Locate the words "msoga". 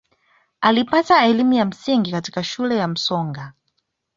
2.87-3.53